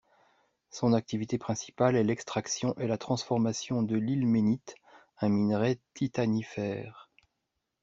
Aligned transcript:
Son 0.71 0.93
activité 0.93 1.37
principale 1.37 1.95
est 1.95 2.03
l'extraction 2.03 2.73
et 2.79 2.87
la 2.87 2.97
transformation 2.97 3.83
de 3.83 3.95
l'ilménite, 3.97 4.73
un 5.19 5.29
minerai 5.29 5.79
titanifère. 5.93 7.11